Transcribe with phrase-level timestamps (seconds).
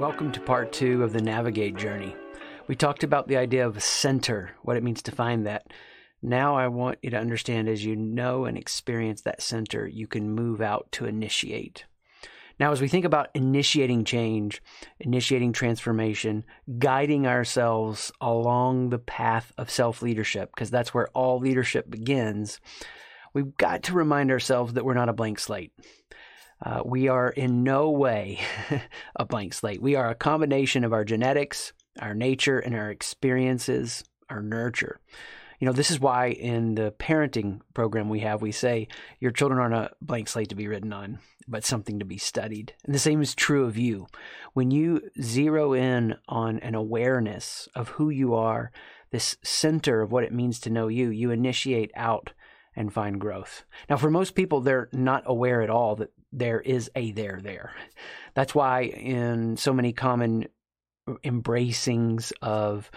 [0.00, 2.16] Welcome to part two of the Navigate journey.
[2.66, 5.66] We talked about the idea of a center, what it means to find that.
[6.22, 10.30] Now, I want you to understand as you know and experience that center, you can
[10.30, 11.84] move out to initiate.
[12.58, 14.62] Now, as we think about initiating change,
[15.00, 16.46] initiating transformation,
[16.78, 22.58] guiding ourselves along the path of self leadership, because that's where all leadership begins,
[23.34, 25.74] we've got to remind ourselves that we're not a blank slate.
[26.62, 28.38] Uh, we are in no way
[29.16, 29.80] a blank slate.
[29.80, 35.00] We are a combination of our genetics, our nature, and our experiences, our nurture.
[35.58, 38.88] You know, this is why in the parenting program we have, we say
[39.20, 42.74] your children aren't a blank slate to be written on, but something to be studied.
[42.84, 44.06] And the same is true of you.
[44.54, 48.72] When you zero in on an awareness of who you are,
[49.10, 52.32] this center of what it means to know you, you initiate out
[52.74, 53.64] and find growth.
[53.88, 57.72] Now, for most people, they're not aware at all that there is a there there.
[58.34, 60.46] That's why in so many common
[61.24, 62.90] embracings of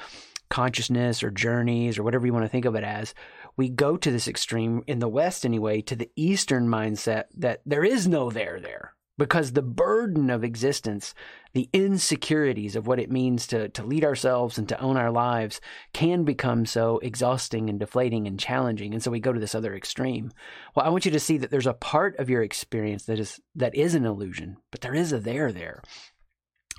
[0.49, 3.13] consciousness or journeys or whatever you want to think of it as,
[3.57, 7.83] we go to this extreme in the West anyway, to the Eastern mindset that there
[7.83, 11.13] is no there there because the burden of existence,
[11.53, 15.61] the insecurities of what it means to, to lead ourselves and to own our lives
[15.93, 18.93] can become so exhausting and deflating and challenging.
[18.93, 20.31] And so we go to this other extreme.
[20.75, 23.39] Well, I want you to see that there's a part of your experience that is
[23.55, 25.83] that is an illusion, but there is a there there.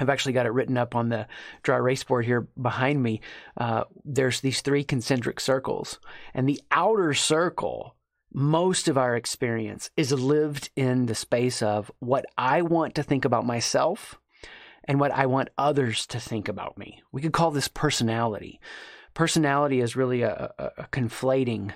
[0.01, 1.29] I've actually got it written up on the
[1.63, 3.21] dry erase board here behind me.
[3.57, 6.01] Uh, there's these three concentric circles,
[6.35, 7.95] and the outer circle
[8.35, 13.25] most of our experience is lived in the space of what I want to think
[13.25, 14.19] about myself
[14.85, 17.01] and what I want others to think about me.
[17.13, 18.61] We could call this personality.
[19.15, 21.73] Personality is really a, a, a conflating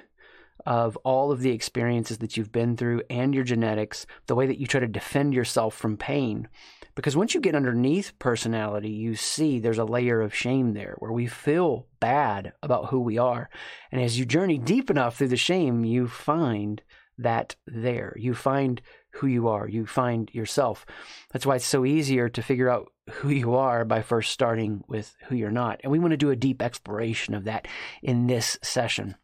[0.67, 4.59] of all of the experiences that you've been through and your genetics, the way that
[4.59, 6.48] you try to defend yourself from pain.
[6.95, 11.13] Because once you get underneath personality, you see there's a layer of shame there where
[11.13, 13.48] we feel bad about who we are.
[13.92, 16.83] And as you journey deep enough through the shame, you find
[17.17, 18.14] that there.
[18.17, 18.80] You find
[19.13, 20.86] who you are, you find yourself.
[21.33, 25.17] That's why it's so easier to figure out who you are by first starting with
[25.29, 25.80] who you're not.
[25.83, 27.67] And we want to do a deep exploration of that
[28.02, 29.17] in this session.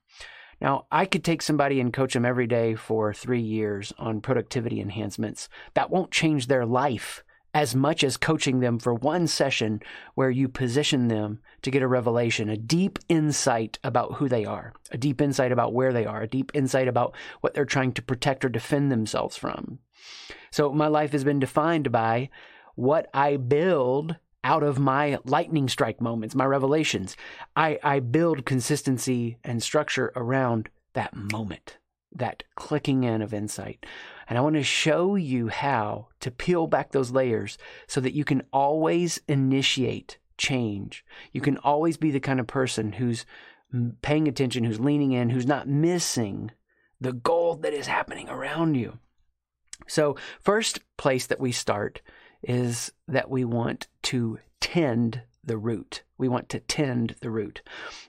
[0.64, 4.80] Now, I could take somebody and coach them every day for three years on productivity
[4.80, 5.50] enhancements.
[5.74, 9.82] That won't change their life as much as coaching them for one session
[10.14, 14.72] where you position them to get a revelation, a deep insight about who they are,
[14.90, 18.00] a deep insight about where they are, a deep insight about what they're trying to
[18.00, 19.80] protect or defend themselves from.
[20.50, 22.30] So my life has been defined by
[22.74, 27.16] what I build out of my lightning strike moments, my revelations.
[27.56, 31.78] I, I build consistency and structure around that moment,
[32.12, 33.84] that clicking in of insight.
[34.28, 38.24] And I want to show you how to peel back those layers so that you
[38.24, 41.04] can always initiate change.
[41.32, 43.24] You can always be the kind of person who's
[43.74, 46.50] mm, paying attention, who's leaning in, who's not missing
[47.00, 48.98] the gold that is happening around you.
[49.86, 52.00] So, first place that we start
[52.46, 56.02] is that we want to tend the root.
[56.16, 57.62] We want to tend the root.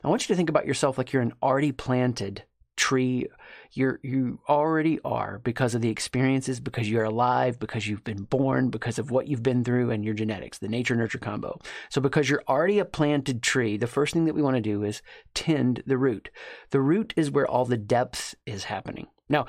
[0.03, 2.43] I want you to think about yourself like you're an already planted
[2.75, 3.27] tree
[3.71, 8.69] you're you already are because of the experiences because you're alive because you've been born
[8.69, 11.57] because of what you've been through and your genetics the nature nurture combo
[11.89, 14.83] so because you're already a planted tree the first thing that we want to do
[14.83, 15.01] is
[15.33, 16.29] tend the root
[16.71, 19.45] the root is where all the depth is happening now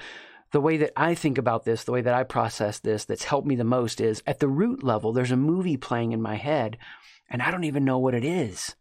[0.56, 3.46] the way that I think about this, the way that I process this, that's helped
[3.46, 6.78] me the most is at the root level, there's a movie playing in my head,
[7.28, 8.74] and I don't even know what it is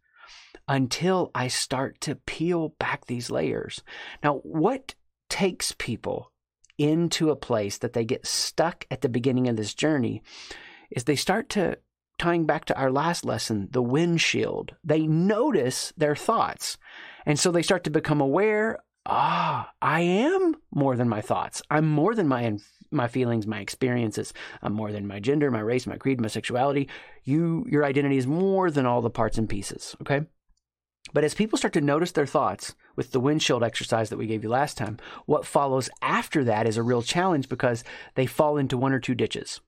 [0.70, 3.84] until I start to peel back these layers.
[4.24, 4.96] Now, what
[5.30, 6.32] takes people
[6.78, 10.24] into a place that they get stuck at the beginning of this journey
[10.92, 11.78] is they start to
[12.18, 14.78] tying back to our last lesson, the windshield.
[14.82, 16.78] They notice their thoughts.
[17.26, 21.62] And so they start to become aware, ah, I am more than my thoughts.
[21.70, 22.58] I'm more than my
[22.92, 24.34] my feelings, my experiences.
[24.62, 26.88] I'm more than my gender, my race, my creed, my sexuality.
[27.24, 30.26] You your identity is more than all the parts and pieces, okay?
[31.14, 34.44] But as people start to notice their thoughts with the windshield exercise that we gave
[34.44, 37.84] you last time, what follows after that is a real challenge because
[38.16, 39.62] they fall into one or two ditches.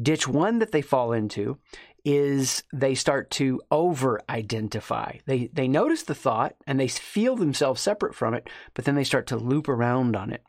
[0.00, 1.58] Ditch one that they fall into
[2.04, 5.18] is they start to over identify.
[5.26, 9.04] They, they notice the thought and they feel themselves separate from it, but then they
[9.04, 10.42] start to loop around on it.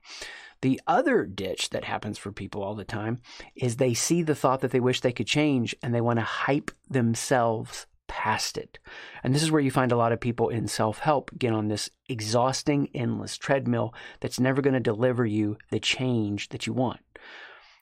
[0.62, 3.20] The other ditch that happens for people all the time
[3.54, 6.24] is they see the thought that they wish they could change and they want to
[6.24, 8.80] hype themselves past it.
[9.24, 11.68] And this is where you find a lot of people in self help get on
[11.68, 17.02] this exhausting, endless treadmill that's never going to deliver you the change that you want.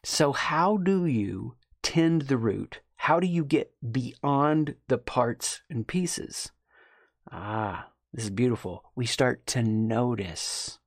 [0.03, 2.79] So, how do you tend the root?
[2.95, 6.51] How do you get beyond the parts and pieces?
[7.31, 8.83] Ah, this is beautiful.
[8.95, 10.79] We start to notice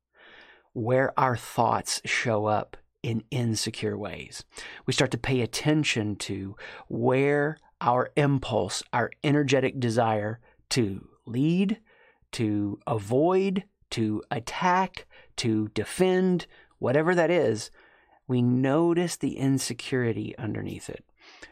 [0.73, 4.45] where our thoughts show up in insecure ways.
[4.87, 6.57] We start to pay attention to
[6.89, 10.41] where our impulse, our energetic desire
[10.71, 11.79] to lead,
[12.33, 15.07] to avoid, to attack,
[15.37, 16.47] to defend,
[16.79, 17.71] whatever that is,
[18.26, 21.05] we notice the insecurity underneath it.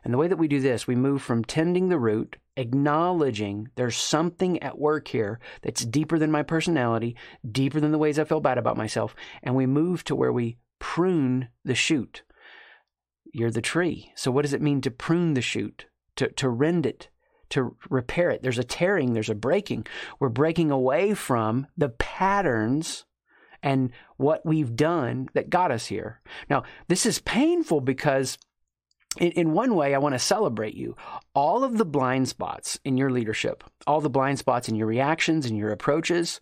[0.05, 3.97] And the way that we do this, we move from tending the root, acknowledging there's
[3.97, 7.17] something at work here that's deeper than my personality,
[7.51, 10.59] deeper than the ways I feel bad about myself, and we move to where we
[10.79, 12.23] prune the shoot.
[13.33, 14.13] You're the tree.
[14.15, 15.87] So, what does it mean to prune the shoot?
[16.17, 17.09] To, to rend it,
[17.51, 18.43] to repair it.
[18.43, 19.87] There's a tearing, there's a breaking.
[20.21, 23.07] We're breaking away from the patterns
[23.63, 23.91] and
[24.23, 26.21] what we've done that got us here.
[26.49, 28.39] Now, this is painful because
[29.19, 30.97] in, one way, I want to celebrate you.
[31.35, 35.45] All of the blind spots in your leadership, all the blind spots in your reactions
[35.45, 36.41] and your approaches,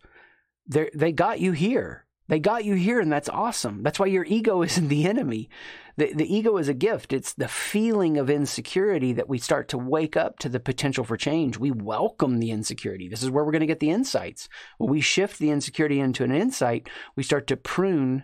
[0.66, 2.06] they got you here.
[2.30, 3.82] They got you here, and that's awesome.
[3.82, 5.50] That's why your ego isn't the enemy.
[5.96, 7.12] The, the ego is a gift.
[7.12, 11.16] It's the feeling of insecurity that we start to wake up to the potential for
[11.16, 11.58] change.
[11.58, 13.08] We welcome the insecurity.
[13.08, 14.48] This is where we're going to get the insights.
[14.78, 18.22] When we shift the insecurity into an insight, we start to prune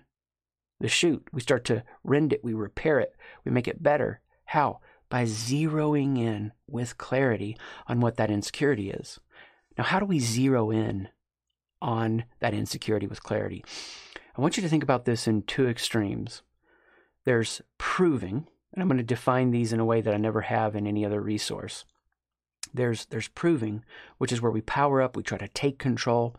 [0.78, 1.26] the shoot.
[1.32, 2.44] We start to rend it.
[2.44, 3.12] We repair it.
[3.44, 4.20] We make it better.
[4.44, 4.78] How?
[5.08, 9.18] By zeroing in with clarity on what that insecurity is.
[9.76, 11.08] Now, how do we zero in
[11.80, 13.64] on that insecurity with clarity?
[14.36, 16.42] I want you to think about this in two extremes.
[17.24, 20.76] There's proving, and I'm going to define these in a way that I never have
[20.76, 21.84] in any other resource.
[22.74, 23.84] There's there's proving,
[24.18, 26.36] which is where we power up, we try to take control.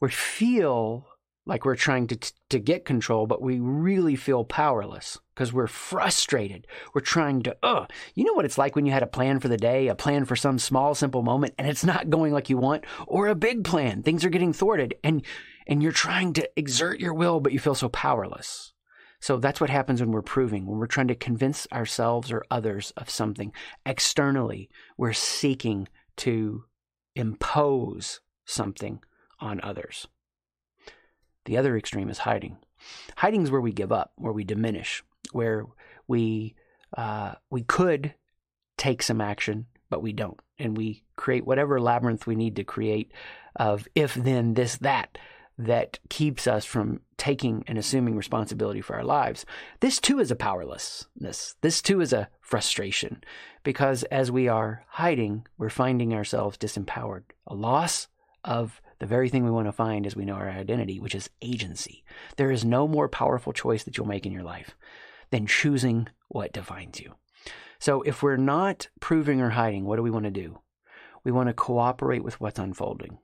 [0.00, 1.06] We feel
[1.46, 6.66] like we're trying to, to get control, but we really feel powerless because we're frustrated.
[6.94, 9.48] We're trying to, oh, you know what it's like when you had a plan for
[9.48, 12.56] the day, a plan for some small, simple moment, and it's not going like you
[12.56, 14.02] want, or a big plan.
[14.02, 15.22] Things are getting thwarted, and,
[15.66, 18.72] and you're trying to exert your will, but you feel so powerless.
[19.20, 22.92] So that's what happens when we're proving, when we're trying to convince ourselves or others
[22.96, 23.52] of something.
[23.86, 25.88] Externally, we're seeking
[26.18, 26.64] to
[27.14, 29.00] impose something
[29.40, 30.06] on others.
[31.44, 32.58] The other extreme is hiding.
[33.16, 35.02] Hiding is where we give up, where we diminish,
[35.32, 35.66] where
[36.06, 36.54] we
[36.96, 38.14] uh, we could
[38.76, 43.12] take some action, but we don't, and we create whatever labyrinth we need to create
[43.56, 45.18] of if then this that
[45.56, 49.46] that keeps us from taking and assuming responsibility for our lives.
[49.80, 51.54] This too is a powerlessness.
[51.60, 53.22] This too is a frustration
[53.62, 58.08] because as we are hiding, we're finding ourselves disempowered, a loss
[58.42, 61.30] of the very thing we want to find as we know our identity, which is
[61.42, 62.04] agency.
[62.36, 64.76] There is no more powerful choice that you'll make in your life
[65.30, 67.14] than choosing what defines you.
[67.78, 70.58] So if we're not proving or hiding, what do we want to do?
[71.24, 73.18] We want to cooperate with what's unfolding.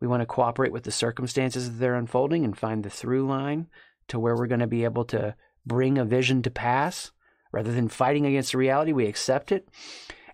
[0.00, 3.66] We want to cooperate with the circumstances that they're unfolding and find the through line
[4.08, 5.34] to where we're going to be able to
[5.66, 7.10] bring a vision to pass.
[7.50, 9.68] Rather than fighting against the reality, we accept it.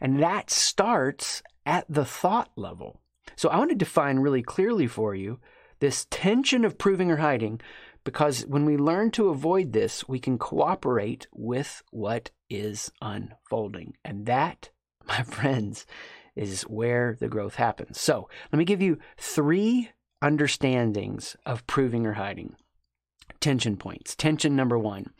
[0.00, 3.00] And that starts at the thought level.
[3.36, 5.40] So I want to define really clearly for you
[5.80, 7.60] this tension of proving or hiding,
[8.04, 13.94] because when we learn to avoid this, we can cooperate with what is unfolding.
[14.04, 14.70] And that,
[15.06, 15.86] my friends,
[16.36, 18.00] is where the growth happens.
[18.00, 19.90] So let me give you three
[20.22, 22.56] understandings of proving or hiding.
[23.40, 24.14] Tension points.
[24.14, 25.10] Tension number one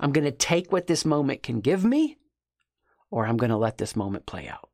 [0.00, 2.18] I'm going to take what this moment can give me,
[3.10, 4.68] or I'm going to let this moment play out.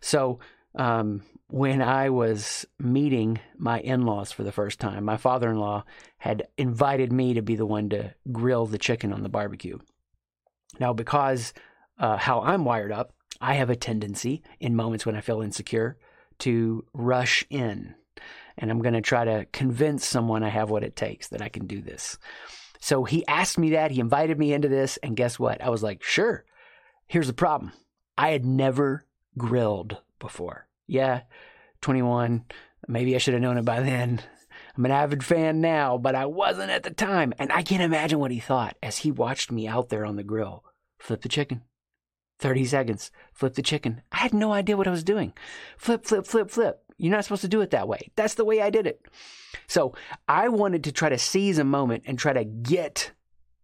[0.00, 0.38] So,
[0.76, 5.58] um, when I was meeting my in laws for the first time, my father in
[5.58, 5.84] law
[6.18, 9.78] had invited me to be the one to grill the chicken on the barbecue.
[10.80, 11.54] Now, because
[11.98, 15.98] uh, how I'm wired up, I have a tendency in moments when I feel insecure
[16.40, 17.94] to rush in.
[18.58, 21.48] And I'm going to try to convince someone I have what it takes, that I
[21.48, 22.18] can do this.
[22.80, 23.90] So he asked me that.
[23.90, 24.96] He invited me into this.
[24.98, 25.62] And guess what?
[25.62, 26.44] I was like, sure.
[27.06, 27.72] Here's the problem
[28.18, 29.04] I had never
[29.36, 31.22] grilled before yeah,
[31.80, 32.44] 21.
[32.88, 34.20] Maybe I should have known it by then.
[34.76, 37.32] I'm an avid fan now, but I wasn't at the time.
[37.38, 40.22] And I can't imagine what he thought as he watched me out there on the
[40.22, 40.64] grill.
[40.98, 41.62] Flip the chicken.
[42.38, 43.10] 30 seconds.
[43.32, 44.02] Flip the chicken.
[44.12, 45.32] I had no idea what I was doing.
[45.78, 46.82] Flip, flip, flip, flip.
[46.98, 48.10] You're not supposed to do it that way.
[48.16, 49.00] That's the way I did it.
[49.66, 49.94] So
[50.28, 53.12] I wanted to try to seize a moment and try to get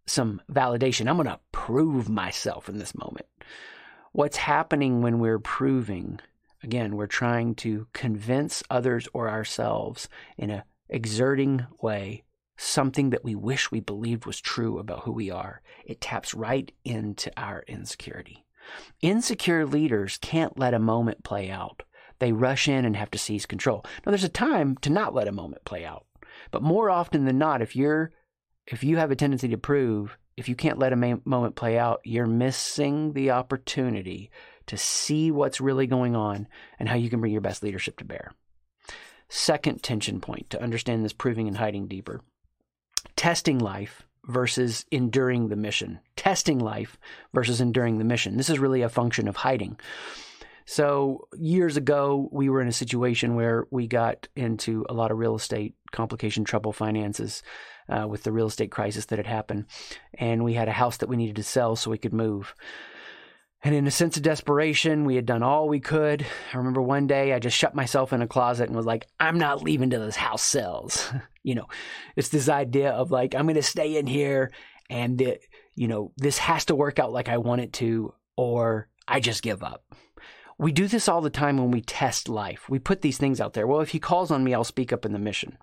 [0.07, 1.09] some validation.
[1.09, 3.27] I'm going to prove myself in this moment.
[4.13, 6.21] What's happening when we're proving
[6.63, 12.25] Again, we're trying to convince others or ourselves in a exerting way
[12.57, 15.63] something that we wish we believed was true about who we are.
[15.85, 18.45] It taps right into our insecurity.
[19.01, 21.83] Insecure leaders can't let a moment play out.
[22.21, 23.85] They rush in and have to seize control.
[24.05, 26.07] Now there's a time to not let a moment play out.
[26.53, 28.13] But more often than not, if you're
[28.67, 32.01] if you have a tendency to prove, if you can't let a moment play out,
[32.05, 34.31] you're missing the opportunity
[34.67, 38.05] to see what's really going on and how you can bring your best leadership to
[38.05, 38.33] bear.
[39.29, 42.21] Second tension point to understand this proving and hiding deeper
[43.17, 46.01] testing life versus enduring the mission.
[46.17, 46.99] Testing life
[47.33, 48.37] versus enduring the mission.
[48.37, 49.79] This is really a function of hiding.
[50.65, 55.19] So, years ago, we were in a situation where we got into a lot of
[55.19, 57.43] real estate complication, trouble finances
[57.89, 59.67] uh, with the real estate crisis that had happened.
[60.15, 62.55] And we had a house that we needed to sell so we could move.
[63.65, 66.27] And in a sense of desperation, we had done all we could.
[66.53, 69.39] I remember one day I just shut myself in a closet and was like, I'm
[69.39, 71.13] not leaving till this house sells.
[71.45, 71.67] you know,
[72.17, 74.51] it's this idea of like, I'm going to stay in here
[74.91, 75.45] and, it,
[75.77, 79.43] you know, this has to work out like I want it to, or I just
[79.43, 79.85] give up.
[80.59, 82.69] We do this all the time when we test life.
[82.69, 83.67] We put these things out there.
[83.67, 85.57] Well, if he calls on me, I'll speak up in the mission.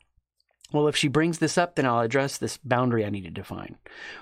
[0.71, 3.77] Well, if she brings this up, then I'll address this boundary I need to define.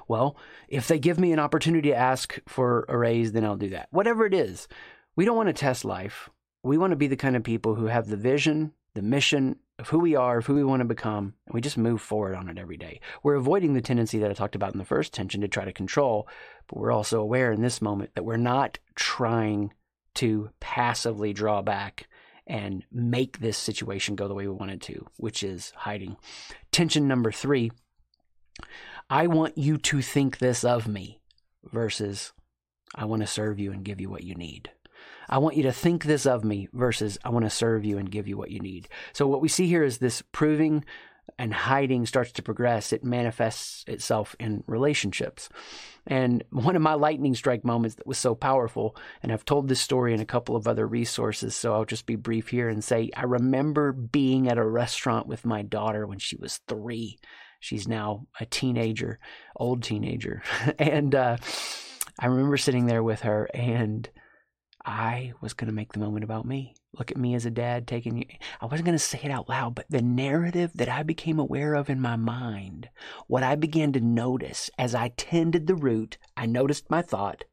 [0.07, 0.37] Well,
[0.69, 3.89] if they give me an opportunity to ask for a raise, then I'll do that.
[3.91, 4.67] Whatever it is,
[5.15, 6.29] we don't want to test life.
[6.63, 9.89] We want to be the kind of people who have the vision, the mission of
[9.89, 12.49] who we are, of who we want to become, and we just move forward on
[12.49, 12.99] it every day.
[13.23, 15.73] We're avoiding the tendency that I talked about in the first tension to try to
[15.73, 16.27] control,
[16.67, 19.73] but we're also aware in this moment that we're not trying
[20.15, 22.07] to passively draw back
[22.47, 26.17] and make this situation go the way we want it to, which is hiding.
[26.71, 27.71] Tension number three
[29.09, 31.21] I want you to think this of me
[31.71, 32.33] versus
[32.95, 34.71] I want to serve you and give you what you need.
[35.29, 38.09] I want you to think this of me versus I want to serve you and
[38.09, 38.87] give you what you need.
[39.13, 40.85] So, what we see here is this proving
[41.37, 45.49] and hiding starts to progress, it manifests itself in relationships.
[46.05, 49.81] And one of my lightning strike moments that was so powerful, and I've told this
[49.81, 53.11] story in a couple of other resources, so I'll just be brief here and say
[53.15, 57.17] I remember being at a restaurant with my daughter when she was three.
[57.59, 59.19] She's now a teenager,
[59.55, 60.43] old teenager.
[60.79, 61.37] and uh,
[62.19, 64.09] I remember sitting there with her, and
[64.85, 66.75] I was going to make the moment about me.
[66.97, 68.25] Look at me as a dad taking you.
[68.59, 71.75] I wasn't going to say it out loud, but the narrative that I became aware
[71.75, 72.89] of in my mind,
[73.27, 77.43] what I began to notice as I tended the root, I noticed my thought,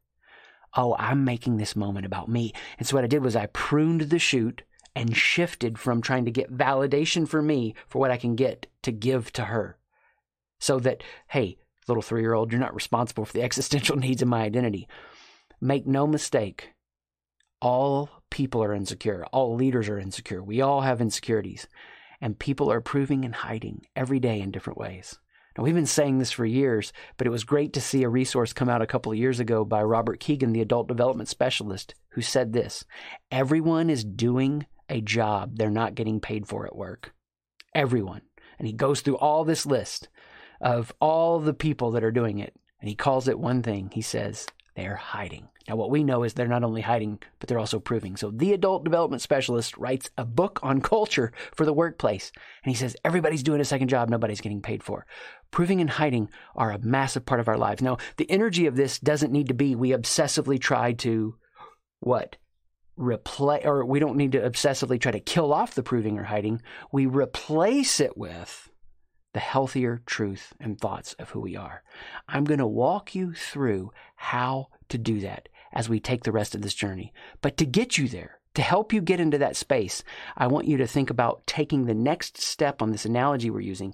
[0.75, 2.53] oh, I'm making this moment about me.
[2.77, 4.63] And so what I did was I pruned the shoot
[4.95, 8.91] and shifted from trying to get validation for me for what I can get to
[8.91, 9.77] give to her.
[10.59, 14.27] So that, hey, little three year old, you're not responsible for the existential needs of
[14.27, 14.87] my identity.
[15.61, 16.71] Make no mistake
[17.61, 19.25] all people are insecure.
[19.31, 20.43] All leaders are insecure.
[20.43, 21.69] We all have insecurities.
[22.19, 25.17] And people are proving and hiding every day in different ways.
[25.57, 28.51] Now, we've been saying this for years, but it was great to see a resource
[28.51, 32.21] come out a couple of years ago by Robert Kegan, the adult development specialist, who
[32.21, 32.83] said this
[33.31, 37.13] Everyone is doing a job they're not getting paid for at work.
[37.73, 38.21] Everyone.
[38.59, 40.09] And he goes through all this list
[40.59, 42.53] of all the people that are doing it.
[42.81, 43.91] And he calls it one thing.
[43.93, 45.47] He says, they're hiding.
[45.67, 48.17] Now, what we know is they're not only hiding, but they're also proving.
[48.17, 52.31] So, the adult development specialist writes a book on culture for the workplace.
[52.63, 55.05] And he says, everybody's doing a second job, nobody's getting paid for.
[55.51, 57.81] Proving and hiding are a massive part of our lives.
[57.81, 61.35] Now, the energy of this doesn't need to be we obsessively try to
[61.99, 62.37] what?
[62.97, 66.61] Replace, or we don't need to obsessively try to kill off the proving or hiding.
[66.91, 68.69] We replace it with
[69.35, 71.83] the healthier truth and thoughts of who we are.
[72.29, 76.55] I'm going to walk you through how to do that as we take the rest
[76.55, 77.11] of this journey.
[77.41, 80.05] But to get you there, to help you get into that space,
[80.37, 83.93] I want you to think about taking the next step on this analogy we're using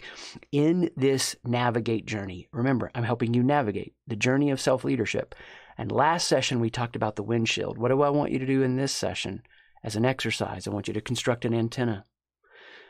[0.51, 2.48] in this navigate journey.
[2.53, 5.33] Remember, I'm helping you navigate the journey of self leadership.
[5.75, 7.79] And last session, we talked about the windshield.
[7.79, 9.41] What do I want you to do in this session?
[9.83, 12.05] As an exercise, I want you to construct an antenna.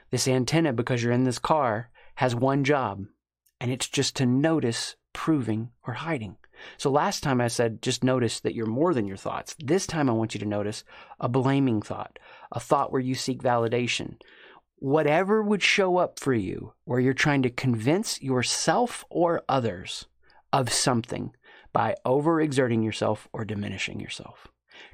[0.10, 1.90] This antenna, because you're in this car,
[2.22, 3.04] has one job,
[3.60, 6.38] and it's just to notice proving or hiding.
[6.78, 9.56] So last time I said just notice that you're more than your thoughts.
[9.58, 10.84] This time I want you to notice
[11.20, 12.20] a blaming thought,
[12.52, 14.22] a thought where you seek validation.
[14.76, 20.06] Whatever would show up for you where you're trying to convince yourself or others
[20.54, 21.34] of something
[21.74, 24.48] by overexerting yourself or diminishing yourself.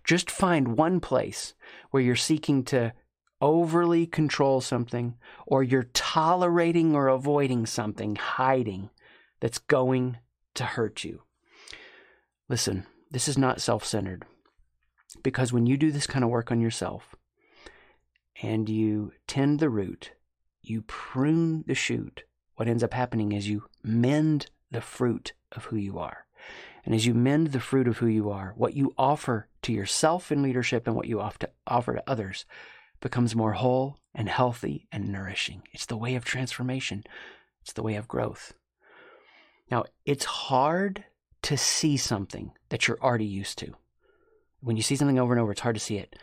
[0.06, 1.56] Just find one place
[1.92, 2.94] where you're seeking to
[3.42, 5.16] overly control something,
[5.46, 8.90] or you're tolerating or avoiding something, hiding
[9.40, 10.18] that's going
[10.56, 11.22] to hurt you.
[12.50, 14.26] Listen, this is not self centered.
[15.24, 17.16] Because when you do this kind of work on yourself
[18.42, 20.12] and you tend the root,
[20.62, 22.24] you prune the shoot,
[22.56, 26.26] what ends up happening is you mend the fruit of who you are.
[26.86, 30.32] And as you mend the fruit of who you are, what you offer to yourself
[30.32, 32.46] in leadership and what you offer to others
[33.00, 35.64] becomes more whole and healthy and nourishing.
[35.72, 37.04] It's the way of transformation,
[37.62, 38.54] it's the way of growth.
[39.70, 41.04] Now, it's hard
[41.44, 43.74] to see something that you're already used to.
[44.62, 46.16] When you see something over and over, it's hard to see it.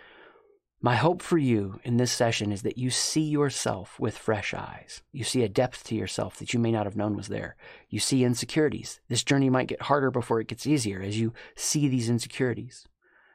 [0.80, 5.00] My hope for you in this session is that you see yourself with fresh eyes.
[5.12, 7.56] You see a depth to yourself that you may not have known was there.
[7.88, 9.00] You see insecurities.
[9.08, 12.86] This journey might get harder before it gets easier as you see these insecurities.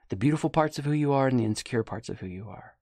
[0.10, 2.76] The beautiful parts of who you are and the insecure parts of who you are.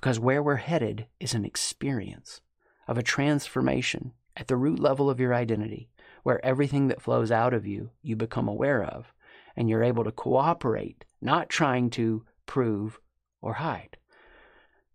[0.00, 2.40] Because where we're headed is an experience
[2.86, 5.90] of a transformation at the root level of your identity,
[6.22, 9.12] where everything that flows out of you, you become aware of,
[9.56, 13.00] and you're able to cooperate, not trying to prove
[13.42, 13.96] or hide.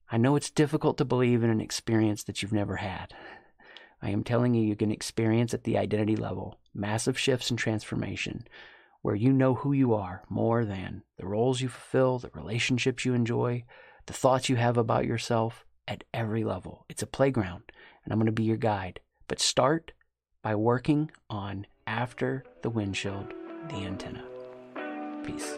[0.10, 3.13] I know it's difficult to believe in an experience that you've never had.
[4.01, 8.48] I am telling you, you can experience at the identity level massive shifts and transformation
[9.01, 13.13] where you know who you are more than the roles you fulfill, the relationships you
[13.13, 13.65] enjoy,
[14.05, 16.86] the thoughts you have about yourself at every level.
[16.89, 17.63] It's a playground,
[18.03, 19.00] and I'm going to be your guide.
[19.27, 19.91] But start
[20.41, 23.33] by working on after the windshield,
[23.69, 24.24] the antenna.
[25.24, 25.57] Peace.